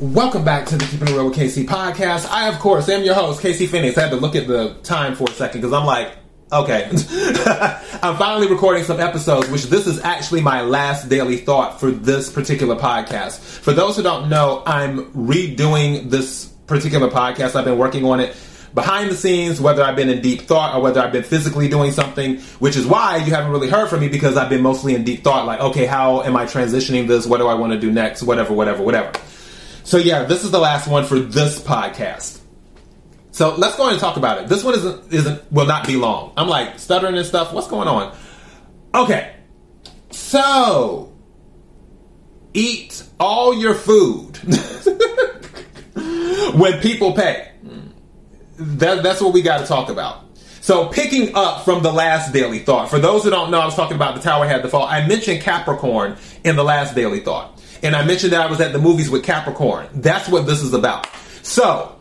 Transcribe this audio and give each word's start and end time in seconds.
Welcome 0.00 0.44
back 0.44 0.66
to 0.66 0.76
the 0.76 0.84
Keeping 0.86 1.06
It 1.06 1.12
Real 1.12 1.26
with 1.28 1.36
KC 1.38 1.66
podcast. 1.66 2.28
I, 2.28 2.48
of 2.48 2.58
course, 2.58 2.88
am 2.88 3.04
your 3.04 3.14
host, 3.14 3.40
KC 3.40 3.68
Phoenix. 3.68 3.96
I 3.96 4.02
had 4.02 4.10
to 4.10 4.16
look 4.16 4.34
at 4.34 4.48
the 4.48 4.74
time 4.82 5.14
for 5.14 5.30
a 5.30 5.32
second 5.32 5.60
because 5.60 5.72
I'm 5.72 5.86
like, 5.86 6.10
okay. 6.50 6.90
I'm 8.02 8.16
finally 8.16 8.48
recording 8.48 8.82
some 8.82 8.98
episodes, 8.98 9.48
which 9.50 9.66
this 9.66 9.86
is 9.86 10.00
actually 10.00 10.40
my 10.40 10.62
last 10.62 11.08
daily 11.08 11.36
thought 11.36 11.78
for 11.78 11.92
this 11.92 12.28
particular 12.28 12.74
podcast. 12.74 13.38
For 13.38 13.72
those 13.72 13.96
who 13.96 14.02
don't 14.02 14.28
know, 14.28 14.64
I'm 14.66 15.12
redoing 15.12 16.10
this 16.10 16.46
particular 16.66 17.08
podcast. 17.08 17.54
I've 17.54 17.64
been 17.64 17.78
working 17.78 18.04
on 18.04 18.18
it 18.18 18.34
behind 18.74 19.12
the 19.12 19.14
scenes, 19.14 19.60
whether 19.60 19.84
I've 19.84 19.94
been 19.94 20.10
in 20.10 20.20
deep 20.20 20.42
thought 20.42 20.74
or 20.74 20.82
whether 20.82 21.00
I've 21.00 21.12
been 21.12 21.22
physically 21.22 21.68
doing 21.68 21.92
something, 21.92 22.40
which 22.58 22.74
is 22.74 22.84
why 22.84 23.18
you 23.18 23.32
haven't 23.32 23.52
really 23.52 23.70
heard 23.70 23.88
from 23.88 24.00
me 24.00 24.08
because 24.08 24.36
I've 24.36 24.50
been 24.50 24.62
mostly 24.62 24.96
in 24.96 25.04
deep 25.04 25.22
thought, 25.22 25.46
like, 25.46 25.60
okay, 25.60 25.86
how 25.86 26.22
am 26.22 26.34
I 26.34 26.46
transitioning 26.46 27.06
this? 27.06 27.28
What 27.28 27.38
do 27.38 27.46
I 27.46 27.54
want 27.54 27.74
to 27.74 27.78
do 27.78 27.92
next? 27.92 28.24
Whatever, 28.24 28.54
whatever, 28.54 28.82
whatever. 28.82 29.12
So 29.84 29.98
yeah, 29.98 30.24
this 30.24 30.44
is 30.44 30.50
the 30.50 30.58
last 30.58 30.88
one 30.88 31.04
for 31.04 31.20
this 31.20 31.60
podcast. 31.60 32.40
So 33.32 33.54
let's 33.56 33.76
go 33.76 33.82
ahead 33.82 33.92
and 33.92 34.00
talk 34.00 34.16
about 34.16 34.40
it. 34.40 34.48
This 34.48 34.64
one 34.64 34.74
isn't 34.74 35.12
isn't 35.12 35.52
will 35.52 35.66
not 35.66 35.86
be 35.86 35.96
long. 35.96 36.32
I'm 36.36 36.48
like 36.48 36.78
stuttering 36.78 37.16
and 37.16 37.26
stuff. 37.26 37.52
What's 37.52 37.68
going 37.68 37.86
on? 37.86 38.16
Okay. 38.94 39.34
So 40.10 41.12
eat 42.54 43.04
all 43.20 43.54
your 43.54 43.74
food 43.74 44.36
when 46.54 46.80
people 46.80 47.12
pay. 47.12 47.50
That, 48.56 49.02
that's 49.02 49.20
what 49.20 49.34
we 49.34 49.42
got 49.42 49.58
to 49.58 49.66
talk 49.66 49.90
about. 49.90 50.24
So 50.60 50.88
picking 50.88 51.34
up 51.34 51.64
from 51.64 51.82
the 51.82 51.92
last 51.92 52.32
daily 52.32 52.60
thought, 52.60 52.88
for 52.88 52.98
those 52.98 53.24
who 53.24 53.30
don't 53.30 53.50
know, 53.50 53.60
I 53.60 53.66
was 53.66 53.74
talking 53.74 53.96
about 53.96 54.14
the 54.14 54.22
tower 54.22 54.46
had 54.46 54.62
to 54.62 54.68
fall. 54.68 54.86
I 54.86 55.06
mentioned 55.06 55.42
Capricorn 55.42 56.16
in 56.44 56.56
the 56.56 56.64
last 56.64 56.94
daily 56.94 57.20
thought 57.20 57.53
and 57.84 57.94
I 57.94 58.04
mentioned 58.04 58.32
that 58.32 58.40
I 58.40 58.50
was 58.50 58.60
at 58.60 58.72
the 58.72 58.78
movies 58.78 59.10
with 59.10 59.22
Capricorn. 59.22 59.86
That's 59.92 60.28
what 60.28 60.46
this 60.46 60.62
is 60.62 60.72
about. 60.72 61.06
So 61.42 61.94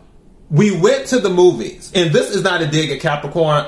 we 0.50 0.76
went 0.76 1.08
to 1.08 1.20
the 1.20 1.30
movies, 1.30 1.92
and 1.94 2.12
this 2.12 2.34
is 2.34 2.42
not 2.42 2.62
a 2.62 2.68
dig 2.68 2.90
at 2.90 3.02
Capricorn. 3.02 3.66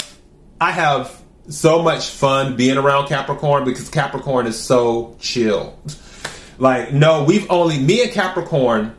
I 0.60 0.72
have 0.72 1.22
so 1.50 1.84
much 1.84 2.10
fun 2.10 2.56
being 2.56 2.78
around 2.78 3.08
Capricorn 3.08 3.66
because 3.66 3.90
Capricorn 3.90 4.48
is 4.48 4.58
so 4.58 5.18
chill. 5.20 5.78
Like, 6.58 6.94
no, 6.94 7.26
we've 7.26 7.52
only, 7.52 7.78
me 7.78 8.02
and 8.04 8.12
Capricorn 8.12 8.96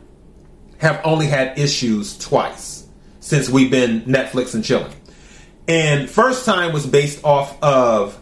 have 0.77 1.01
only 1.03 1.25
had 1.25 1.57
issues 1.57 2.17
twice 2.19 2.87
since 3.19 3.49
we've 3.49 3.71
been 3.71 4.01
Netflix 4.03 4.53
and 4.53 4.63
chilling. 4.63 4.93
And 5.67 6.09
first 6.09 6.45
time 6.45 6.71
was 6.71 6.85
based 6.85 7.23
off 7.25 7.61
of 7.61 8.21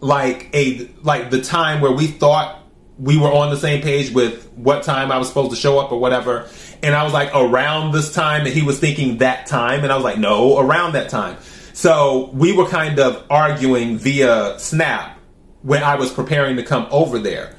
like 0.00 0.50
a 0.54 0.90
like 1.02 1.30
the 1.30 1.40
time 1.40 1.80
where 1.80 1.92
we 1.92 2.06
thought 2.06 2.65
we 2.98 3.18
were 3.18 3.32
on 3.32 3.50
the 3.50 3.56
same 3.56 3.82
page 3.82 4.10
with 4.10 4.50
what 4.52 4.82
time 4.82 5.12
I 5.12 5.18
was 5.18 5.28
supposed 5.28 5.50
to 5.50 5.56
show 5.56 5.78
up 5.78 5.92
or 5.92 6.00
whatever. 6.00 6.48
And 6.82 6.94
I 6.94 7.04
was 7.04 7.12
like, 7.12 7.30
around 7.34 7.92
this 7.92 8.12
time, 8.12 8.46
and 8.46 8.54
he 8.54 8.62
was 8.62 8.78
thinking 8.78 9.18
that 9.18 9.46
time. 9.46 9.82
And 9.82 9.92
I 9.92 9.96
was 9.96 10.04
like, 10.04 10.18
no, 10.18 10.58
around 10.58 10.92
that 10.92 11.10
time. 11.10 11.36
So 11.72 12.30
we 12.32 12.52
were 12.52 12.66
kind 12.66 12.98
of 12.98 13.24
arguing 13.28 13.98
via 13.98 14.58
Snap 14.58 15.18
when 15.62 15.82
I 15.82 15.96
was 15.96 16.10
preparing 16.10 16.56
to 16.56 16.62
come 16.62 16.86
over 16.90 17.18
there. 17.18 17.56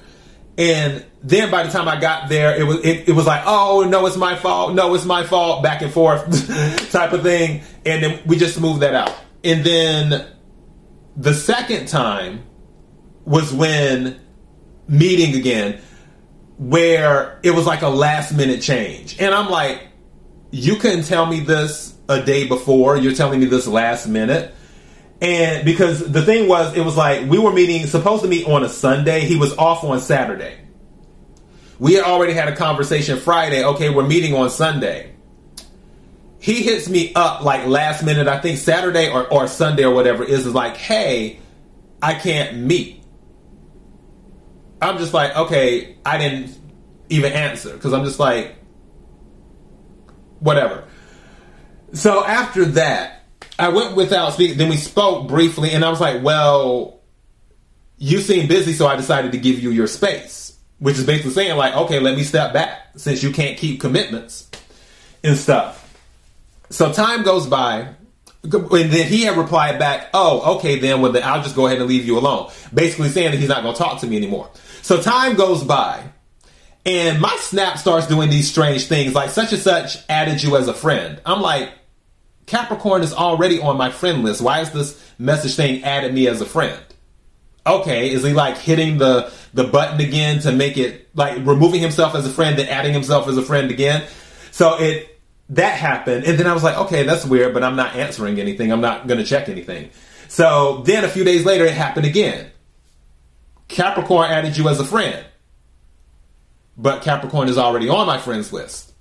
And 0.57 1.05
then 1.21 1.51
by 1.51 1.63
the 1.63 1.71
time 1.71 1.87
I 1.87 1.99
got 1.99 2.29
there, 2.29 2.59
it 2.59 2.63
was 2.63 2.83
it, 2.83 3.09
it 3.09 3.11
was 3.11 3.27
like, 3.27 3.43
oh 3.45 3.85
no, 3.87 4.07
it's 4.07 4.17
my 4.17 4.35
fault. 4.35 4.73
No, 4.73 4.95
it's 4.95 5.05
my 5.05 5.23
fault. 5.23 5.61
Back 5.61 5.83
and 5.83 5.93
forth 5.93 6.25
type 6.91 7.13
of 7.13 7.21
thing. 7.21 7.61
And 7.85 8.03
then 8.03 8.19
we 8.25 8.37
just 8.37 8.59
moved 8.59 8.81
that 8.81 8.95
out. 8.95 9.13
And 9.43 9.63
then 9.63 10.25
the 11.15 11.35
second 11.35 11.87
time 11.87 12.43
was 13.23 13.53
when 13.53 14.19
meeting 14.87 15.35
again 15.35 15.81
where 16.57 17.39
it 17.43 17.51
was 17.51 17.65
like 17.65 17.81
a 17.81 17.89
last 17.89 18.33
minute 18.33 18.61
change. 18.61 19.19
And 19.19 19.33
I'm 19.33 19.49
like, 19.49 19.87
you 20.51 20.77
couldn't 20.77 21.03
tell 21.03 21.25
me 21.25 21.39
this 21.39 21.95
a 22.09 22.21
day 22.21 22.47
before. 22.47 22.97
You're 22.97 23.13
telling 23.13 23.39
me 23.39 23.45
this 23.45 23.67
last 23.67 24.07
minute. 24.07 24.53
And 25.21 25.65
because 25.65 26.11
the 26.11 26.21
thing 26.21 26.47
was, 26.47 26.75
it 26.75 26.81
was 26.81 26.95
like 26.95 27.29
we 27.29 27.39
were 27.39 27.51
meeting, 27.51 27.85
supposed 27.87 28.23
to 28.23 28.29
meet 28.29 28.47
on 28.47 28.63
a 28.63 28.69
Sunday. 28.69 29.21
He 29.21 29.35
was 29.35 29.55
off 29.57 29.83
on 29.83 29.99
Saturday. 29.99 30.57
We 31.79 31.93
had 31.93 32.05
already 32.05 32.33
had 32.33 32.47
a 32.47 32.55
conversation 32.55 33.19
Friday. 33.19 33.63
Okay, 33.63 33.89
we're 33.89 34.07
meeting 34.07 34.33
on 34.35 34.49
Sunday. 34.49 35.13
He 36.39 36.63
hits 36.63 36.87
me 36.87 37.13
up 37.13 37.41
like 37.41 37.65
last 37.65 38.03
minute, 38.03 38.27
I 38.27 38.39
think 38.39 38.59
Saturday 38.59 39.09
or, 39.09 39.31
or 39.31 39.47
Sunday 39.47 39.83
or 39.83 39.93
whatever 39.93 40.23
is, 40.23 40.45
is 40.45 40.53
like, 40.53 40.77
hey, 40.77 41.39
I 42.01 42.13
can't 42.13 42.57
meet. 42.57 42.96
I'm 44.81 44.97
just 44.97 45.13
like, 45.13 45.35
okay, 45.35 45.97
I 46.05 46.17
didn't 46.17 46.57
even 47.09 47.33
answer 47.33 47.73
because 47.73 47.93
I'm 47.93 48.03
just 48.03 48.19
like, 48.19 48.55
whatever. 50.39 50.83
So 51.93 52.23
after 52.23 52.65
that, 52.65 53.23
I 53.57 53.69
went 53.69 53.95
without 53.95 54.33
speaking. 54.33 54.57
Then 54.57 54.69
we 54.69 54.77
spoke 54.77 55.27
briefly, 55.27 55.71
and 55.71 55.83
I 55.83 55.89
was 55.89 55.99
like, 55.99 56.21
well, 56.21 57.01
you 57.97 58.19
seem 58.19 58.47
busy, 58.47 58.73
so 58.73 58.87
I 58.87 58.95
decided 58.95 59.31
to 59.31 59.37
give 59.37 59.59
you 59.59 59.71
your 59.71 59.87
space, 59.87 60.57
which 60.79 60.97
is 60.97 61.05
basically 61.05 61.31
saying, 61.31 61.57
like, 61.57 61.75
okay, 61.75 61.99
let 61.99 62.15
me 62.15 62.23
step 62.23 62.53
back 62.53 62.89
since 62.97 63.23
you 63.23 63.31
can't 63.31 63.57
keep 63.57 63.81
commitments 63.81 64.49
and 65.23 65.35
stuff. 65.35 65.83
So 66.69 66.93
time 66.93 67.23
goes 67.23 67.47
by. 67.47 67.95
And 68.53 68.91
then 68.91 69.07
he 69.07 69.23
had 69.23 69.37
replied 69.37 69.79
back, 69.79 70.09
"Oh, 70.13 70.55
okay, 70.57 70.79
then. 70.79 71.01
Well, 71.01 71.11
then 71.11 71.23
I'll 71.23 71.43
just 71.43 71.55
go 71.55 71.67
ahead 71.67 71.79
and 71.79 71.87
leave 71.87 72.05
you 72.05 72.17
alone." 72.17 72.49
Basically 72.73 73.09
saying 73.09 73.31
that 73.31 73.37
he's 73.37 73.49
not 73.49 73.63
going 73.63 73.73
to 73.75 73.79
talk 73.79 73.99
to 74.01 74.07
me 74.07 74.17
anymore. 74.17 74.49
So 74.81 75.01
time 75.01 75.35
goes 75.35 75.63
by, 75.63 76.03
and 76.85 77.19
my 77.19 77.35
snap 77.41 77.77
starts 77.77 78.07
doing 78.07 78.29
these 78.29 78.49
strange 78.49 78.85
things, 78.87 79.13
like 79.13 79.29
such 79.29 79.51
and 79.51 79.61
such 79.61 79.97
added 80.07 80.41
you 80.41 80.55
as 80.55 80.67
a 80.67 80.73
friend. 80.73 81.19
I'm 81.25 81.41
like, 81.41 81.71
Capricorn 82.45 83.03
is 83.03 83.13
already 83.13 83.59
on 83.59 83.77
my 83.77 83.91
friend 83.91 84.23
list. 84.23 84.41
Why 84.41 84.61
is 84.61 84.71
this 84.71 84.99
message 85.19 85.55
thing 85.55 85.83
added 85.83 86.13
me 86.13 86.27
as 86.27 86.39
a 86.39 86.45
friend? 86.45 86.79
Okay, 87.65 88.09
is 88.09 88.23
he 88.23 88.31
like 88.31 88.57
hitting 88.57 88.97
the 88.97 89.29
the 89.53 89.65
button 89.65 89.99
again 89.99 90.39
to 90.39 90.53
make 90.53 90.77
it 90.77 91.09
like 91.15 91.37
removing 91.45 91.81
himself 91.81 92.15
as 92.15 92.25
a 92.25 92.29
friend, 92.29 92.57
then 92.57 92.69
adding 92.69 92.93
himself 92.93 93.27
as 93.27 93.37
a 93.37 93.41
friend 93.41 93.69
again? 93.69 94.05
So 94.51 94.79
it 94.79 95.16
that 95.49 95.77
happened, 95.77 96.25
and 96.25 96.37
then 96.37 96.47
I 96.47 96.53
was 96.53 96.63
like, 96.63 96.77
okay, 96.77 97.03
that's 97.03 97.25
weird, 97.25 97.53
but 97.53 97.63
I'm 97.63 97.75
not 97.75 97.95
answering 97.95 98.39
anything. 98.39 98.71
I'm 98.71 98.81
not 98.81 99.07
going 99.07 99.19
to 99.19 99.25
check 99.25 99.47
anything. 99.47 99.89
So 100.27 100.81
then 100.85 101.05
a 101.05 101.09
few 101.09 101.23
days 101.23 101.45
later, 101.45 101.65
it 101.65 101.73
happened 101.73 102.05
again. 102.05 102.51
Capricorn 103.67 104.29
added 104.29 104.57
you 104.57 104.67
as 104.67 104.79
a 104.79 104.85
friend. 104.85 105.25
But 106.77 107.01
Capricorn 107.01 107.49
is 107.49 107.57
already 107.57 107.89
on 107.89 108.05
my 108.05 108.17
friends 108.17 108.53
list. 108.53 108.93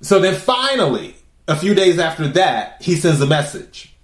So 0.00 0.18
then 0.18 0.34
finally, 0.34 1.14
a 1.48 1.56
few 1.56 1.74
days 1.74 1.98
after 1.98 2.26
that, 2.28 2.82
he 2.82 2.96
sends 2.96 3.20
a 3.20 3.26
message. 3.26 3.94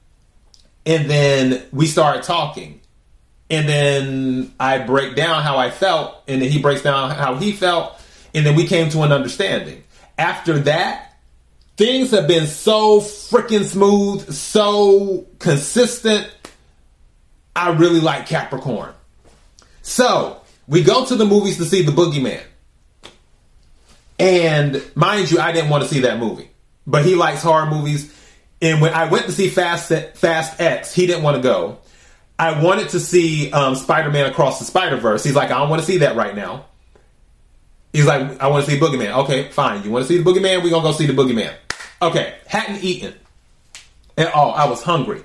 And 0.86 1.08
then 1.08 1.62
we 1.72 1.86
start 1.86 2.22
talking. 2.22 2.80
And 3.50 3.68
then 3.68 4.54
I 4.58 4.78
break 4.78 5.16
down 5.16 5.42
how 5.42 5.58
I 5.58 5.70
felt. 5.70 6.22
And 6.28 6.40
then 6.40 6.50
he 6.50 6.60
breaks 6.60 6.82
down 6.82 7.10
how 7.10 7.34
he 7.36 7.52
felt. 7.52 8.00
And 8.34 8.46
then 8.46 8.54
we 8.54 8.66
came 8.66 8.88
to 8.90 9.02
an 9.02 9.12
understanding. 9.12 9.82
After 10.22 10.60
that, 10.60 11.16
things 11.76 12.12
have 12.12 12.28
been 12.28 12.46
so 12.46 13.00
freaking 13.00 13.64
smooth, 13.64 14.32
so 14.32 15.26
consistent 15.40 16.30
I 17.56 17.70
really 17.70 17.98
like 17.98 18.26
Capricorn. 18.26 18.94
So 19.82 20.40
we 20.68 20.84
go 20.84 21.04
to 21.04 21.16
the 21.16 21.24
movies 21.24 21.56
to 21.56 21.64
see 21.64 21.82
the 21.82 21.90
Boogeyman. 21.90 22.40
And 24.20 24.80
mind 24.94 25.32
you, 25.32 25.40
I 25.40 25.50
didn't 25.50 25.70
want 25.70 25.82
to 25.82 25.90
see 25.92 26.02
that 26.02 26.20
movie. 26.20 26.50
But 26.86 27.04
he 27.04 27.16
likes 27.16 27.42
horror 27.42 27.66
movies. 27.68 28.16
And 28.60 28.80
when 28.80 28.94
I 28.94 29.08
went 29.08 29.26
to 29.26 29.32
see 29.32 29.48
Fast 29.48 29.88
Fast 30.14 30.60
X, 30.60 30.94
he 30.94 31.08
didn't 31.08 31.24
want 31.24 31.36
to 31.36 31.42
go. 31.42 31.78
I 32.38 32.62
wanted 32.62 32.90
to 32.90 33.00
see 33.00 33.50
um, 33.50 33.74
Spider 33.74 34.12
Man 34.12 34.30
Across 34.30 34.60
the 34.60 34.66
Spider 34.66 34.98
Verse. 34.98 35.24
He's 35.24 35.34
like, 35.34 35.50
I 35.50 35.58
don't 35.58 35.68
want 35.68 35.82
to 35.82 35.86
see 35.86 35.98
that 35.98 36.14
right 36.14 36.36
now. 36.36 36.66
He's 37.92 38.06
like, 38.06 38.40
I 38.40 38.48
want 38.48 38.64
to 38.64 38.70
see 38.70 38.78
Boogeyman. 38.78 39.24
Okay, 39.24 39.50
fine. 39.50 39.84
You 39.84 39.90
want 39.90 40.06
to 40.06 40.08
see 40.08 40.18
the 40.18 40.24
Boogeyman? 40.24 40.62
We're 40.62 40.70
going 40.70 40.82
to 40.82 40.88
go 40.88 40.92
see 40.92 41.06
the 41.06 41.12
Boogeyman. 41.12 41.54
Okay, 42.00 42.34
hadn't 42.46 42.82
eaten 42.82 43.14
at 44.16 44.32
all. 44.32 44.52
I 44.52 44.68
was 44.68 44.82
hungry 44.82 45.22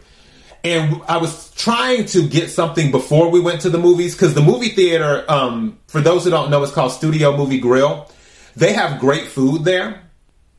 and 0.64 1.02
I 1.08 1.18
was 1.18 1.52
trying 1.52 2.06
to 2.08 2.28
get 2.28 2.50
something 2.50 2.92
before 2.92 3.30
we 3.30 3.40
went 3.40 3.62
to 3.62 3.70
the 3.70 3.78
movies 3.78 4.16
because 4.16 4.34
the 4.34 4.42
movie 4.42 4.70
theater, 4.70 5.24
um, 5.30 5.80
for 5.88 6.02
those 6.02 6.24
who 6.24 6.30
don't 6.30 6.50
know, 6.50 6.62
it's 6.64 6.72
called 6.72 6.92
Studio 6.92 7.36
Movie 7.38 7.60
Grill. 7.60 8.10
They 8.56 8.74
have 8.74 9.00
great 9.00 9.28
food 9.28 9.64
there, 9.64 10.04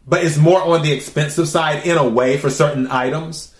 but 0.07 0.25
it's 0.25 0.37
more 0.37 0.63
on 0.63 0.83
the 0.83 0.93
expensive 0.93 1.49
side 1.49 1.87
in 1.87 1.97
a 1.99 2.09
way 2.09 2.39
for 2.39 2.49
certain 2.49 2.87
items. 2.89 3.55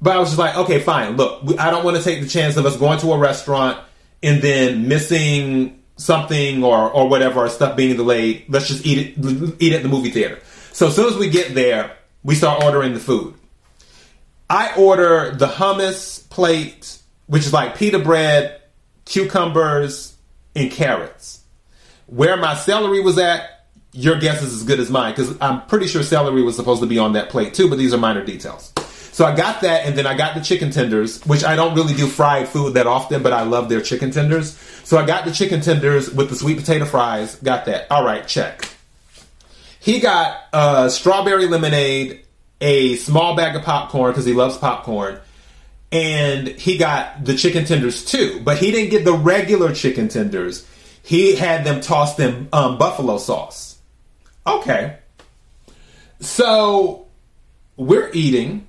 But 0.00 0.16
I 0.16 0.18
was 0.18 0.30
just 0.30 0.38
like, 0.38 0.56
okay, 0.56 0.80
fine. 0.80 1.16
Look, 1.16 1.58
I 1.58 1.70
don't 1.70 1.84
want 1.84 1.96
to 1.96 2.02
take 2.02 2.20
the 2.20 2.28
chance 2.28 2.56
of 2.56 2.66
us 2.66 2.76
going 2.76 2.98
to 3.00 3.12
a 3.12 3.18
restaurant 3.18 3.78
and 4.22 4.42
then 4.42 4.88
missing 4.88 5.82
something 5.96 6.64
or 6.64 6.90
or 6.90 7.08
whatever, 7.08 7.40
or 7.40 7.48
stuff 7.48 7.76
being 7.76 7.96
delayed. 7.96 8.44
Let's 8.48 8.68
just 8.68 8.84
eat 8.86 9.16
it, 9.18 9.56
eat 9.60 9.72
in 9.72 9.82
the 9.82 9.88
movie 9.88 10.10
theater. 10.10 10.38
So 10.72 10.88
as 10.88 10.96
soon 10.96 11.06
as 11.06 11.16
we 11.16 11.30
get 11.30 11.54
there, 11.54 11.96
we 12.22 12.34
start 12.34 12.62
ordering 12.62 12.94
the 12.94 13.00
food. 13.00 13.34
I 14.50 14.74
order 14.76 15.30
the 15.30 15.46
hummus 15.46 16.28
plate, 16.30 16.98
which 17.26 17.46
is 17.46 17.52
like 17.52 17.76
pita 17.76 17.98
bread, 17.98 18.60
cucumbers, 19.04 20.16
and 20.54 20.70
carrots. 20.70 21.42
Where 22.06 22.36
my 22.36 22.54
celery 22.54 23.00
was 23.00 23.18
at, 23.18 23.66
your 23.92 24.18
guess 24.18 24.42
is 24.42 24.52
as 24.54 24.64
good 24.64 24.80
as 24.80 24.90
mine 24.90 25.12
because 25.12 25.36
I'm 25.40 25.64
pretty 25.66 25.86
sure 25.86 26.02
celery 26.02 26.42
was 26.42 26.56
supposed 26.56 26.82
to 26.82 26.86
be 26.86 26.98
on 26.98 27.12
that 27.12 27.30
plate 27.30 27.54
too, 27.54 27.68
but 27.68 27.78
these 27.78 27.94
are 27.94 27.98
minor 27.98 28.24
details. 28.24 28.72
So 29.14 29.24
I 29.24 29.36
got 29.36 29.60
that, 29.60 29.86
and 29.86 29.96
then 29.96 30.08
I 30.08 30.16
got 30.16 30.34
the 30.34 30.40
chicken 30.40 30.72
tenders, 30.72 31.24
which 31.24 31.44
I 31.44 31.54
don't 31.54 31.76
really 31.76 31.94
do 31.94 32.08
fried 32.08 32.48
food 32.48 32.74
that 32.74 32.88
often, 32.88 33.22
but 33.22 33.32
I 33.32 33.44
love 33.44 33.68
their 33.68 33.80
chicken 33.80 34.10
tenders. 34.10 34.58
So 34.82 34.98
I 34.98 35.06
got 35.06 35.24
the 35.24 35.30
chicken 35.30 35.60
tenders 35.60 36.10
with 36.10 36.30
the 36.30 36.34
sweet 36.34 36.58
potato 36.58 36.84
fries. 36.84 37.36
Got 37.36 37.66
that. 37.66 37.88
All 37.92 38.04
right, 38.04 38.26
check. 38.26 38.68
He 39.78 40.00
got 40.00 40.38
uh, 40.52 40.88
strawberry 40.88 41.46
lemonade, 41.46 42.24
a 42.60 42.96
small 42.96 43.36
bag 43.36 43.54
of 43.54 43.62
popcorn 43.62 44.10
because 44.10 44.24
he 44.24 44.32
loves 44.32 44.56
popcorn, 44.56 45.20
and 45.92 46.48
he 46.48 46.76
got 46.76 47.24
the 47.24 47.36
chicken 47.36 47.64
tenders 47.66 48.04
too. 48.04 48.40
But 48.42 48.58
he 48.58 48.72
didn't 48.72 48.90
get 48.90 49.04
the 49.04 49.12
regular 49.12 49.72
chicken 49.72 50.08
tenders. 50.08 50.66
He 51.04 51.36
had 51.36 51.62
them 51.62 51.80
tossed 51.80 52.18
in 52.18 52.48
um, 52.52 52.78
buffalo 52.78 53.18
sauce. 53.18 53.78
Okay. 54.44 54.96
So 56.18 57.06
we're 57.76 58.10
eating. 58.12 58.66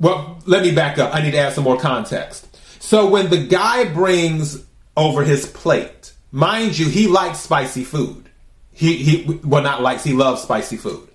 Well, 0.00 0.38
let 0.46 0.62
me 0.62 0.72
back 0.72 0.98
up. 0.98 1.14
I 1.14 1.22
need 1.22 1.32
to 1.32 1.38
add 1.38 1.54
some 1.54 1.64
more 1.64 1.78
context. 1.78 2.46
So 2.80 3.08
when 3.08 3.30
the 3.30 3.38
guy 3.38 3.84
brings 3.84 4.64
over 4.96 5.24
his 5.24 5.46
plate, 5.46 6.12
mind 6.30 6.78
you, 6.78 6.88
he 6.88 7.08
likes 7.08 7.40
spicy 7.40 7.84
food. 7.84 8.28
He 8.72 8.96
he 8.96 9.40
well 9.44 9.62
not 9.62 9.82
likes, 9.82 10.04
he 10.04 10.12
loves 10.12 10.42
spicy 10.42 10.76
food. 10.76 11.08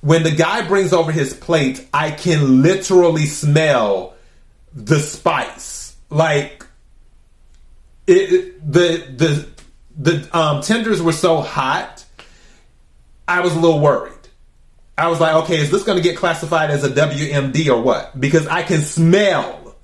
When 0.00 0.22
the 0.24 0.32
guy 0.32 0.66
brings 0.66 0.92
over 0.92 1.12
his 1.12 1.34
plate, 1.34 1.86
I 1.94 2.10
can 2.10 2.62
literally 2.62 3.26
smell 3.26 4.14
the 4.74 4.98
spice. 4.98 5.96
Like 6.08 6.66
it, 8.08 8.72
the 8.72 9.04
the 9.16 9.48
the 9.96 10.36
um, 10.36 10.62
tenders 10.62 11.00
were 11.00 11.12
so 11.12 11.40
hot, 11.40 12.04
I 13.28 13.40
was 13.40 13.54
a 13.54 13.60
little 13.60 13.80
worried. 13.80 14.19
I 15.00 15.08
was 15.08 15.18
like, 15.18 15.34
okay, 15.44 15.56
is 15.56 15.70
this 15.70 15.82
going 15.82 15.96
to 15.96 16.04
get 16.04 16.18
classified 16.18 16.70
as 16.70 16.84
a 16.84 16.90
WMD 16.90 17.74
or 17.74 17.80
what? 17.80 18.20
Because 18.20 18.46
I 18.46 18.62
can 18.62 18.82
smell, 18.82 19.74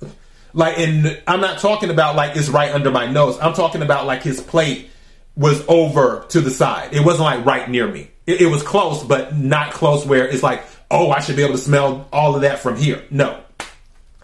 like, 0.52 0.78
and 0.78 1.22
I'm 1.26 1.40
not 1.40 1.58
talking 1.58 1.88
about 1.88 2.16
like 2.16 2.36
it's 2.36 2.50
right 2.50 2.70
under 2.70 2.90
my 2.90 3.10
nose. 3.10 3.38
I'm 3.40 3.54
talking 3.54 3.80
about 3.80 4.04
like 4.04 4.22
his 4.22 4.42
plate 4.42 4.90
was 5.34 5.64
over 5.68 6.26
to 6.28 6.42
the 6.42 6.50
side. 6.50 6.92
It 6.92 7.02
wasn't 7.02 7.24
like 7.24 7.46
right 7.46 7.66
near 7.68 7.88
me. 7.88 8.10
It, 8.26 8.42
it 8.42 8.46
was 8.48 8.62
close, 8.62 9.02
but 9.02 9.34
not 9.34 9.72
close 9.72 10.04
where 10.04 10.28
it's 10.28 10.42
like, 10.42 10.62
oh, 10.90 11.10
I 11.10 11.20
should 11.20 11.36
be 11.36 11.42
able 11.42 11.54
to 11.54 11.62
smell 11.62 12.06
all 12.12 12.34
of 12.34 12.42
that 12.42 12.58
from 12.58 12.76
here. 12.76 13.02
No, 13.10 13.42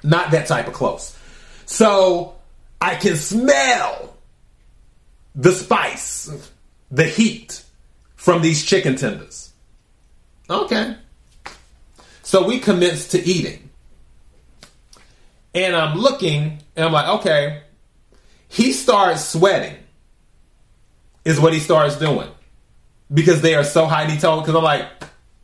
not 0.03 0.31
that 0.33 0.47
type 0.47 0.69
of 0.69 0.75
close. 0.75 1.19
So 1.65 2.35
I 2.83 2.97
can 2.97 3.17
smell 3.17 4.15
the 5.35 5.53
spice, 5.53 6.51
the 6.91 7.05
heat 7.05 7.65
from 8.15 8.43
these 8.43 8.63
chicken 8.63 8.97
tenders. 8.97 9.52
Okay. 10.53 10.97
So 12.23 12.47
we 12.47 12.59
commence 12.59 13.09
to 13.09 13.21
eating. 13.21 13.71
And 15.55 15.75
I'm 15.75 15.99
looking 15.99 16.63
and 16.77 16.87
I'm 16.87 16.93
like, 16.93 17.09
okay. 17.21 17.63
He 18.49 18.73
starts 18.73 19.25
sweating, 19.25 19.77
is 21.25 21.41
what 21.41 21.55
he 21.55 21.59
starts 21.59 21.97
doing. 21.97 22.29
Because 23.13 23.41
they 23.41 23.55
are 23.55 23.65
so 23.65 23.87
he 23.87 24.19
told, 24.19 24.45
because 24.45 24.55
I'm 24.55 24.63
like, 24.63 24.87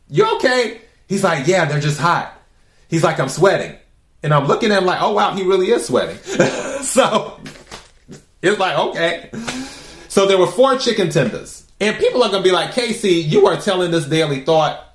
you 0.09 0.35
okay? 0.37 0.81
He's 1.07 1.23
like, 1.23 1.47
yeah, 1.47 1.65
they're 1.65 1.79
just 1.79 1.99
hot. 1.99 2.33
He's 2.87 3.03
like, 3.03 3.19
I'm 3.19 3.29
sweating. 3.29 3.75
And 4.21 4.33
I'm 4.33 4.47
looking 4.47 4.71
at 4.71 4.79
him 4.79 4.85
like, 4.85 5.01
oh 5.01 5.13
wow, 5.13 5.35
he 5.35 5.43
really 5.43 5.71
is 5.71 5.85
sweating. 5.85 6.17
so 6.83 7.39
it's 8.41 8.59
like, 8.59 8.77
okay. 8.77 9.29
So 10.07 10.27
there 10.27 10.37
were 10.37 10.47
four 10.47 10.77
chicken 10.77 11.09
tenders. 11.09 11.65
And 11.79 11.97
people 11.97 12.23
are 12.23 12.31
to 12.31 12.41
be 12.41 12.51
like, 12.51 12.71
KC, 12.71 13.27
you 13.27 13.47
are 13.47 13.57
telling 13.57 13.91
this 13.91 14.05
daily 14.05 14.41
thought 14.41 14.88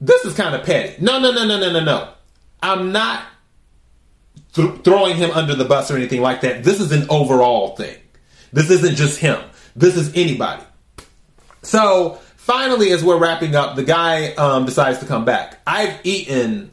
this 0.00 0.24
is 0.24 0.34
kind 0.34 0.54
of 0.54 0.64
petty. 0.64 1.02
No, 1.02 1.18
no, 1.18 1.32
no, 1.32 1.46
no, 1.46 1.58
no, 1.58 1.72
no, 1.72 1.84
no. 1.84 2.12
I'm 2.62 2.92
not 2.92 3.24
th- 4.54 4.82
throwing 4.82 5.16
him 5.16 5.30
under 5.30 5.54
the 5.54 5.64
bus 5.64 5.90
or 5.90 5.96
anything 5.96 6.20
like 6.20 6.40
that. 6.42 6.64
This 6.64 6.80
is 6.80 6.92
an 6.92 7.06
overall 7.10 7.76
thing. 7.76 7.96
This 8.52 8.70
isn't 8.70 8.96
just 8.96 9.18
him. 9.18 9.38
This 9.74 9.96
is 9.96 10.14
anybody. 10.14 10.62
So 11.62 12.20
finally, 12.36 12.92
as 12.92 13.04
we're 13.04 13.18
wrapping 13.18 13.54
up, 13.54 13.76
the 13.76 13.84
guy 13.84 14.32
um, 14.34 14.64
decides 14.64 14.98
to 15.00 15.06
come 15.06 15.24
back. 15.24 15.60
I've 15.66 15.98
eaten 16.04 16.72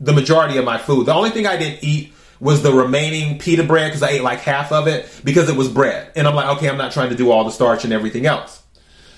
the 0.00 0.12
majority 0.12 0.58
of 0.58 0.64
my 0.64 0.78
food. 0.78 1.06
The 1.06 1.14
only 1.14 1.30
thing 1.30 1.46
I 1.46 1.56
didn't 1.56 1.82
eat 1.82 2.12
was 2.40 2.62
the 2.62 2.72
remaining 2.72 3.38
pita 3.38 3.62
bread 3.62 3.90
because 3.90 4.02
I 4.02 4.10
ate 4.10 4.22
like 4.22 4.40
half 4.40 4.70
of 4.70 4.86
it 4.86 5.08
because 5.24 5.48
it 5.48 5.56
was 5.56 5.68
bread. 5.68 6.10
And 6.14 6.26
I'm 6.26 6.34
like, 6.34 6.56
okay, 6.56 6.68
I'm 6.68 6.76
not 6.76 6.92
trying 6.92 7.10
to 7.10 7.16
do 7.16 7.30
all 7.30 7.44
the 7.44 7.50
starch 7.50 7.84
and 7.84 7.92
everything 7.92 8.26
else. 8.26 8.62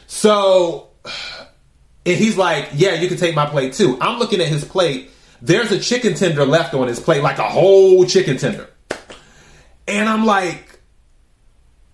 So 0.07 0.89
and 2.07 2.17
he's 2.17 2.37
like, 2.39 2.71
Yeah, 2.75 2.95
you 2.95 3.09
can 3.09 3.19
take 3.19 3.35
my 3.35 3.47
plate 3.47 3.75
too. 3.75 3.99
I'm 4.01 4.19
looking 4.19 4.41
at 4.41 4.47
his 4.47 4.65
plate. 4.65 5.11
There's 5.43 5.73
a 5.73 5.79
chicken 5.79 6.15
tender 6.15 6.47
left 6.47 6.73
on 6.73 6.89
his 6.89 7.01
plate, 7.01 7.23
like 7.23 7.39
a 7.39 7.49
whole 7.49 8.07
chicken 8.07 8.39
tender. 8.39 8.71
And 9.87 10.09
I'm 10.09 10.25
like, 10.25 10.81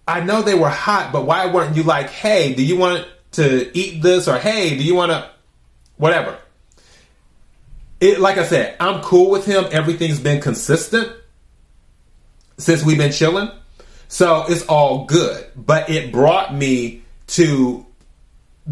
I 0.07 0.21
know 0.21 0.43
they 0.43 0.55
were 0.55 0.69
hot, 0.69 1.13
but 1.13 1.27
why 1.27 1.47
weren't 1.47 1.77
you 1.77 1.83
like, 1.83 2.11
hey, 2.11 2.55
do 2.55 2.65
you 2.65 2.77
want 2.77 3.07
to 3.33 3.77
eat 3.77 4.03
this? 4.03 4.29
Or 4.29 4.39
hey, 4.39 4.77
do 4.77 4.85
you 4.85 4.95
want 4.95 5.11
to, 5.11 5.29
whatever. 5.97 6.39
It, 8.01 8.21
like 8.21 8.39
I 8.39 8.45
said, 8.45 8.77
I'm 8.81 9.01
cool 9.03 9.31
with 9.31 9.47
him. 9.47 9.65
Everything's 9.71 10.21
been 10.21 10.41
consistent 10.41 11.13
since 12.59 12.85
we've 12.85 12.99
been 12.99 13.13
chilling. 13.13 13.51
So 14.09 14.45
it's 14.49 14.65
all 14.67 15.05
good. 15.05 15.47
But 15.57 15.89
it 15.91 16.13
brought 16.13 16.55
me 16.55 17.03
to 17.29 17.87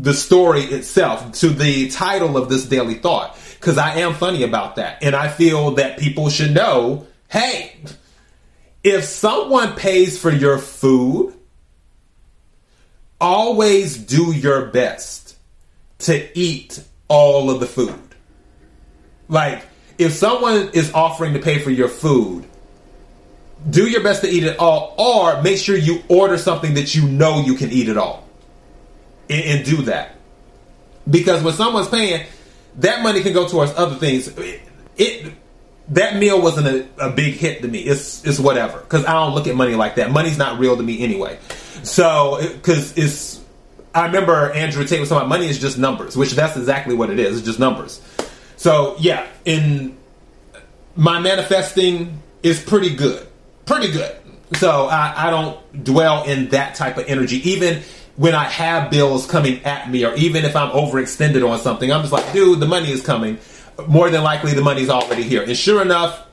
the 0.02 0.14
story 0.14 0.62
itself, 0.62 1.32
to 1.32 1.50
the 1.50 1.90
title 1.90 2.36
of 2.36 2.48
this 2.48 2.64
daily 2.64 2.94
thought, 2.94 3.38
because 3.58 3.76
I 3.76 3.96
am 3.96 4.14
funny 4.14 4.42
about 4.42 4.76
that. 4.76 5.02
And 5.02 5.14
I 5.14 5.28
feel 5.28 5.72
that 5.72 5.98
people 5.98 6.30
should 6.30 6.54
know 6.54 7.06
hey, 7.28 7.76
if 8.82 9.04
someone 9.04 9.76
pays 9.76 10.18
for 10.18 10.32
your 10.32 10.58
food, 10.58 11.32
always 13.20 13.96
do 13.96 14.32
your 14.32 14.66
best 14.66 15.36
to 16.00 16.36
eat 16.36 16.82
all 17.06 17.50
of 17.50 17.60
the 17.60 17.66
food. 17.66 18.00
Like, 19.28 19.64
if 19.96 20.12
someone 20.12 20.70
is 20.72 20.92
offering 20.92 21.34
to 21.34 21.38
pay 21.38 21.60
for 21.60 21.70
your 21.70 21.88
food, 21.88 22.46
do 23.68 23.88
your 23.88 24.02
best 24.02 24.22
to 24.22 24.28
eat 24.28 24.42
it 24.42 24.58
all, 24.58 24.96
or 24.98 25.40
make 25.40 25.58
sure 25.58 25.76
you 25.76 26.02
order 26.08 26.36
something 26.36 26.74
that 26.74 26.96
you 26.96 27.06
know 27.06 27.42
you 27.42 27.54
can 27.54 27.70
eat 27.70 27.88
it 27.88 27.96
all 27.96 28.26
and, 29.30 29.44
and 29.44 29.64
do 29.64 29.82
that. 29.82 30.16
Because 31.08 31.42
when 31.42 31.54
someone's 31.54 31.88
paying, 31.88 32.26
that 32.76 33.02
money 33.02 33.22
can 33.22 33.32
go 33.32 33.48
towards 33.48 33.72
other 33.74 33.96
things. 33.96 34.28
It, 34.28 34.60
it 34.96 35.32
that 35.88 36.16
meal 36.16 36.40
wasn't 36.40 36.66
a, 36.68 37.06
a, 37.06 37.10
big 37.10 37.34
hit 37.34 37.62
to 37.62 37.68
me. 37.68 37.80
It's 37.80 38.24
it's 38.24 38.38
whatever 38.38 38.78
because 38.78 39.04
I 39.06 39.12
don't 39.12 39.34
look 39.34 39.46
at 39.46 39.56
money 39.56 39.74
like 39.74 39.96
that. 39.96 40.10
Money's 40.10 40.38
not 40.38 40.58
real 40.58 40.76
to 40.76 40.82
me 40.82 41.02
anyway. 41.02 41.38
So 41.82 42.38
because 42.40 42.96
it's, 42.96 43.40
I 43.94 44.06
remember 44.06 44.52
Andrew 44.52 44.84
Tate 44.84 45.00
was 45.00 45.08
talking 45.08 45.22
about 45.22 45.28
money 45.28 45.48
is 45.48 45.58
just 45.58 45.78
numbers, 45.78 46.16
which 46.16 46.32
that's 46.32 46.56
exactly 46.56 46.94
what 46.94 47.10
it 47.10 47.18
is. 47.18 47.38
It's 47.38 47.46
just 47.46 47.58
numbers. 47.58 48.00
So 48.56 48.94
yeah, 49.00 49.26
in 49.44 49.96
my 50.94 51.18
manifesting 51.18 52.22
is 52.42 52.62
pretty 52.62 52.94
good, 52.94 53.26
pretty 53.64 53.90
good. 53.90 54.16
So 54.56 54.86
I, 54.86 55.28
I 55.28 55.30
don't 55.30 55.84
dwell 55.84 56.24
in 56.24 56.48
that 56.50 56.74
type 56.74 56.98
of 56.98 57.06
energy, 57.06 57.50
even 57.50 57.82
when 58.20 58.34
I 58.34 58.44
have 58.44 58.90
bills 58.90 59.26
coming 59.26 59.64
at 59.64 59.90
me, 59.90 60.04
or 60.04 60.12
even 60.14 60.44
if 60.44 60.54
I'm 60.54 60.68
overextended 60.72 61.48
on 61.48 61.58
something, 61.58 61.90
I'm 61.90 62.02
just 62.02 62.12
like, 62.12 62.30
dude, 62.34 62.60
the 62.60 62.66
money 62.66 62.90
is 62.90 63.02
coming. 63.02 63.38
More 63.86 64.10
than 64.10 64.22
likely, 64.22 64.52
the 64.52 64.60
money's 64.60 64.90
already 64.90 65.22
here. 65.22 65.42
And 65.42 65.56
sure 65.56 65.80
enough, 65.80 66.26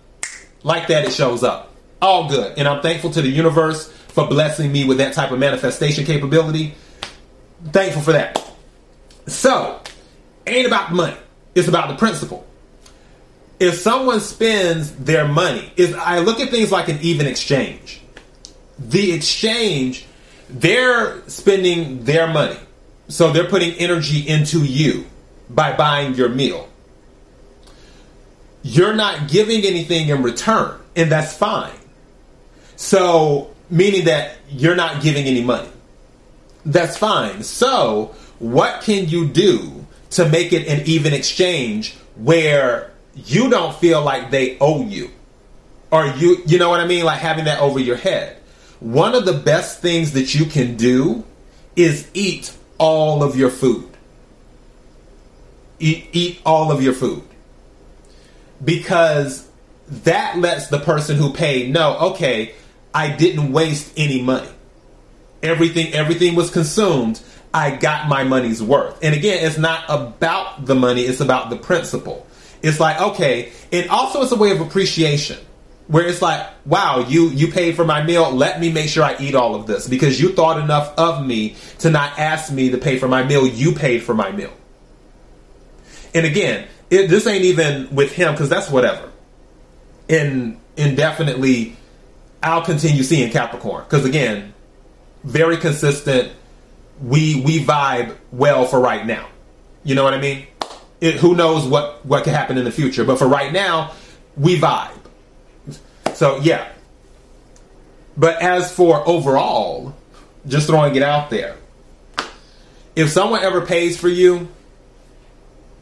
like 0.63 0.88
that, 0.88 1.06
it 1.06 1.13
shows 1.13 1.44
up. 1.44 1.74
All 2.01 2.27
good. 2.27 2.58
And 2.58 2.67
I'm 2.67 2.82
thankful 2.82 3.12
to 3.12 3.22
the 3.22 3.29
universe 3.29 3.89
for 4.10 4.27
blessing 4.27 4.70
me 4.70 4.84
with 4.84 4.98
that 4.98 5.13
type 5.13 5.32
of 5.32 5.39
manifestation 5.39 6.03
capability. 6.03 6.75
Thankful 7.67 8.01
for 8.01 8.12
that. 8.12 8.46
So, 9.27 9.82
ain't 10.46 10.67
about 10.67 10.89
the 10.89 10.96
money. 10.96 11.17
It's 11.56 11.70
about 11.70 11.88
the 11.88 11.96
principle. 11.96 12.46
If 13.62 13.75
someone 13.75 14.20
spends 14.20 14.91
their 14.91 15.25
money, 15.25 15.72
is 15.77 15.94
I 15.94 16.20
look 16.20 16.41
at 16.41 16.50
things 16.50 16.70
like 16.70 16.89
an 16.89 17.00
even 17.00 17.27
exchange. 17.27 18.01
The 18.77 19.13
exchange 19.13 20.06
they're 20.50 21.27
spending 21.27 22.04
their 22.04 22.27
money. 22.27 22.58
So 23.10 23.32
they're 23.32 23.50
putting 23.50 23.74
energy 23.74 24.27
into 24.27 24.63
you 24.63 25.06
by 25.50 25.75
buying 25.75 26.16
your 26.16 26.30
meal. 26.30 26.68
You're 28.63 28.94
not 28.94 29.30
giving 29.30 29.63
anything 29.63 30.10
in 30.10 30.24
return, 30.24 30.80
and 30.96 31.12
that's 31.12 31.34
fine. 31.34 31.72
So, 32.75 33.54
meaning 33.70 34.06
that 34.06 34.36
you're 34.50 34.75
not 34.75 35.01
giving 35.01 35.25
any 35.25 35.42
money. 35.42 35.70
That's 36.66 36.98
fine. 36.98 37.44
So, 37.44 38.13
what 38.39 38.82
can 38.82 39.08
you 39.08 39.27
do 39.27 39.86
to 40.12 40.27
make 40.27 40.51
it 40.54 40.68
an 40.68 40.86
even 40.86 41.13
exchange 41.13 41.96
where 42.16 42.92
you 43.16 43.50
don't 43.50 43.75
feel 43.77 44.01
like 44.01 44.32
they 44.32 44.58
owe 44.60 44.84
you? 44.84 45.12
Or 45.89 46.06
you 46.06 46.44
you 46.46 46.60
know 46.60 46.70
what 46.70 46.82
I 46.82 46.86
mean? 46.86 47.06
Like 47.06 47.20
having 47.20 47.46
that 47.46 47.62
over 47.62 47.80
your 47.80 47.96
head. 47.96 48.37
One 48.79 49.15
of 49.15 49.25
the 49.25 49.34
best 49.34 49.81
things 49.81 50.13
that 50.13 50.36
you 50.36 50.46
can 50.46 50.75
do 50.75 51.24
is 51.75 52.10
eat 52.13 52.55
all 52.77 53.24
of 53.24 53.36
your 53.36 53.50
food. 53.50 53.89
Eat, 55.79 56.10
eat 56.12 56.41
all 56.46 56.72
of 56.72 56.81
your 56.81 56.93
food. 56.93 57.24
Because 58.63 59.48
that 59.88 60.38
lets 60.38 60.67
the 60.67 60.79
person 60.79 61.17
who 61.17 61.34
paid 61.34 61.72
know, 61.72 61.98
okay, 62.12 62.53
I 62.93 63.15
didn't 63.15 63.51
waste 63.51 63.93
any 63.96 64.22
money. 64.22 64.50
Everything 65.43 65.93
everything 65.93 66.36
was 66.36 66.50
consumed. 66.50 67.22
I 67.53 67.75
got 67.75 68.07
my 68.07 68.24
money's 68.24 68.62
worth. 68.62 68.98
And 69.03 69.15
again, 69.15 69.46
it's 69.46 69.57
not 69.57 69.86
about 69.88 70.65
the 70.65 70.75
money, 70.75 71.03
it's 71.03 71.22
about 71.22 71.50
the 71.50 71.55
principle. 71.55 72.25
It's 72.63 72.79
like, 72.79 73.00
okay, 73.00 73.51
and 73.72 73.89
also 73.89 74.24
it's 74.24 74.31
a 74.31 74.36
way 74.36 74.51
of 74.51 74.62
appreciation. 74.62 75.38
Where 75.88 76.06
it's 76.06 76.22
like, 76.22 76.46
wow, 76.65 77.06
you 77.08 77.29
you 77.29 77.50
paid 77.50 77.75
for 77.75 77.86
my 77.86 78.03
meal, 78.03 78.29
let 78.32 78.60
me 78.60 78.72
make 78.72 78.89
sure 78.89 79.03
I 79.03 79.15
eat 79.20 79.36
all 79.36 79.56
of 79.56 79.67
this 79.67 79.88
because 79.88 80.20
you 80.20 80.34
thought 80.34 80.60
enough 80.60 80.94
of 80.98 81.25
me 81.25 81.56
to 81.79 81.89
not 81.89 82.20
ask 82.20 82.51
me 82.51 82.72
to 82.72 82.77
pay 82.77 82.98
for 83.00 83.08
my 83.08 83.24
meal, 83.24 83.48
you 83.48 83.72
paid 83.74 84.03
for 84.03 84.13
my 84.13 84.32
meal. 84.32 84.51
And 86.13 86.25
again, 86.25 86.67
it, 86.89 87.08
this 87.08 87.25
ain't 87.27 87.46
even 87.46 87.94
with 87.96 88.12
him 88.12 88.34
because 88.34 88.50
that's 88.50 88.70
whatever. 88.70 89.12
And 90.10 90.60
indefinitely, 90.75 91.75
I'll 92.41 92.63
continue 92.63 93.03
seeing 93.03 93.32
Capricorn 93.32 93.84
because 93.84 94.06
again, 94.06 94.53
very 95.24 95.58
consistent. 95.58 96.32
We 97.01 97.41
we 97.41 97.60
vibe 97.63 98.15
well 98.32 98.65
for 98.65 98.79
right 98.79 99.06
now. 99.06 99.27
You 99.84 99.96
know 99.96 100.03
what 100.03 100.13
I 100.13 100.20
mean? 100.20 100.48
It, 101.00 101.15
who 101.15 101.36
knows 101.36 101.65
what 101.65 102.06
what 102.06 102.24
could 102.24 102.34
happen 102.34 102.58
in 102.58 102.65
the 102.65 102.72
future? 102.72 103.03
But 103.03 103.20
for 103.20 103.27
right 103.27 103.53
now, 103.53 103.94
we 104.36 104.60
vibe. 104.60 104.91
So 106.17 106.39
yeah. 106.39 106.67
But 108.17 108.41
as 108.41 108.74
for 108.74 109.07
overall, 109.07 109.95
just 110.47 110.65
throwing 110.65 110.95
it 110.95 111.03
out 111.03 111.29
there, 111.29 111.55
if 112.95 113.09
someone 113.09 113.43
ever 113.43 113.62
pays 113.62 114.00
for 114.00 114.09
you, 114.09 114.47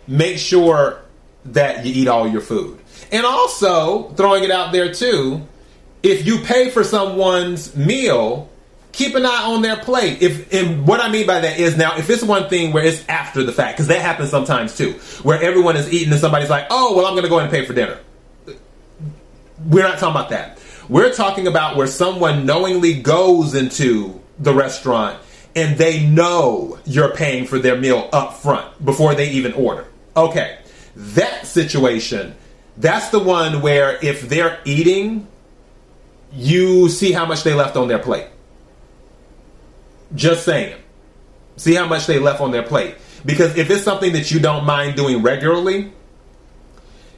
make 0.08 0.38
sure 0.38 1.01
that 1.46 1.86
you 1.86 1.94
eat 2.01 2.10
all 2.10 2.27
your 2.27 2.42
food. 2.42 2.77
And 3.13 3.25
also, 3.25 4.10
throwing 4.10 4.44
it 4.44 4.51
out 4.51 4.74
there 4.74 4.94
too, 4.94 5.48
if 6.04 6.27
you 6.27 6.39
pay 6.39 6.70
for 6.70 6.84
someone's 6.84 7.74
meal, 7.74 8.50
keep 8.92 9.15
an 9.15 9.25
eye 9.25 9.44
on 9.46 9.62
their 9.62 9.77
plate. 9.77 10.22
If 10.22 10.54
and 10.54 10.86
what 10.86 11.00
I 11.00 11.08
mean 11.08 11.27
by 11.27 11.39
that 11.39 11.60
is 11.60 11.77
now, 11.77 11.98
if 11.98 12.10
it's 12.10 12.24
one 12.24 12.50
thing 12.50 12.74
where 12.74 12.84
it's 12.84 13.08
after 13.08 13.42
the 13.42 13.54
fact, 13.54 13.77
because 13.77 13.88
that 13.88 14.01
happens 14.01 14.32
sometimes 14.32 14.75
too, 14.75 15.00
where 15.24 15.42
everyone 15.42 15.77
is 15.77 15.94
eating 15.94 16.12
and 16.12 16.20
somebody's 16.20 16.50
like, 16.50 16.68
"Oh, 16.70 16.94
well, 16.94 17.06
I'm 17.06 17.13
going 17.13 17.24
to 17.24 17.30
go 17.30 17.39
and 17.39 17.50
pay 17.50 17.65
for 17.65 17.72
dinner." 17.72 18.00
We're 19.66 19.84
not 19.84 19.98
talking 19.98 20.16
about 20.16 20.30
that. 20.30 20.60
We're 20.88 21.14
talking 21.14 21.48
about 21.48 21.76
where 21.76 21.88
someone 21.88 22.46
knowingly 22.46 23.02
goes 23.02 23.56
into 23.56 24.22
the 24.38 24.54
restaurant 24.54 25.20
and 25.56 25.78
they 25.78 26.06
know 26.06 26.78
you're 26.86 27.16
paying 27.16 27.46
for 27.48 27.58
their 27.58 27.78
meal 27.78 28.10
up 28.14 28.36
front 28.36 28.86
before 28.86 29.16
they 29.16 29.30
even 29.30 29.54
order. 29.54 29.88
Okay, 30.16 30.60
that 30.96 31.48
situation, 31.48 32.36
that's 32.78 33.10
the 33.10 33.20
one 33.20 33.62
where 33.62 33.98
if 34.04 34.30
they're 34.30 34.60
eating, 34.66 35.28
you 36.34 36.90
see 36.90 37.12
how 37.12 37.26
much 37.26 37.44
they 37.44 37.54
left 37.54 37.76
on 37.78 37.88
their 37.88 38.00
plate. 38.00 38.28
Just 40.14 40.46
saying. 40.46 40.78
See 41.58 41.74
how 41.74 41.88
much 41.88 42.06
they 42.06 42.20
left 42.20 42.42
on 42.42 42.52
their 42.52 42.64
plate. 42.64 42.96
Because 43.26 43.58
if 43.58 43.70
it's 43.70 43.84
something 43.84 44.14
that 44.14 44.30
you 44.30 44.40
don't 44.40 44.66
mind 44.66 44.96
doing 44.96 45.24
regularly, 45.24 45.92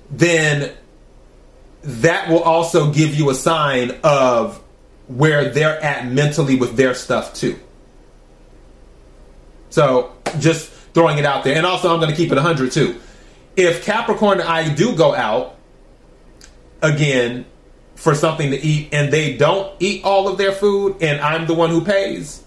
then 0.09 0.73
that 1.83 2.29
will 2.29 2.43
also 2.43 2.91
give 2.91 3.15
you 3.15 3.29
a 3.29 3.35
sign 3.35 3.91
of 4.03 4.61
where 5.07 5.49
they're 5.49 5.81
at 5.81 6.05
mentally 6.07 6.55
with 6.55 6.75
their 6.75 6.93
stuff 6.93 7.33
too. 7.33 7.57
So 9.69 10.13
just 10.39 10.69
throwing 10.93 11.17
it 11.17 11.25
out 11.25 11.43
there. 11.43 11.55
And 11.55 11.65
also, 11.65 11.93
I'm 11.93 11.99
going 11.99 12.11
to 12.11 12.15
keep 12.15 12.31
it 12.31 12.35
100 12.35 12.71
too. 12.71 12.99
If 13.55 13.85
Capricorn 13.85 14.39
and 14.39 14.49
I 14.49 14.73
do 14.73 14.95
go 14.95 15.15
out 15.15 15.55
again 16.81 17.45
for 17.95 18.13
something 18.13 18.51
to 18.51 18.57
eat 18.57 18.89
and 18.91 19.11
they 19.11 19.37
don't 19.37 19.71
eat 19.79 20.03
all 20.03 20.27
of 20.27 20.37
their 20.37 20.51
food 20.51 20.97
and 21.01 21.19
I'm 21.21 21.47
the 21.47 21.53
one 21.53 21.69
who 21.69 21.83
pays, 21.83 22.43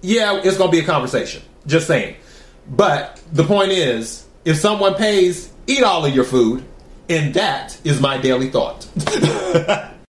yeah, 0.00 0.40
it's 0.42 0.56
going 0.56 0.70
to 0.70 0.76
be 0.76 0.82
a 0.82 0.86
conversation. 0.86 1.42
Just 1.66 1.86
saying. 1.86 2.16
But 2.68 3.20
the 3.32 3.44
point 3.44 3.72
is, 3.72 4.26
if 4.44 4.56
someone 4.58 4.94
pays, 4.94 5.50
eat 5.66 5.82
all 5.82 6.04
of 6.04 6.14
your 6.14 6.24
food 6.24 6.64
and 7.08 7.34
that 7.34 7.78
is 7.84 8.00
my 8.00 8.18
daily 8.18 8.50
thought. 8.50 8.86